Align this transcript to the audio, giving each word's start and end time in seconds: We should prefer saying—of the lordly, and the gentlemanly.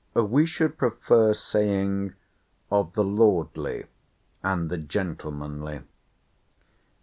We 0.15 0.47
should 0.47 0.79
prefer 0.79 1.31
saying—of 1.31 2.93
the 2.93 3.03
lordly, 3.03 3.85
and 4.41 4.67
the 4.71 4.77
gentlemanly. 4.77 5.81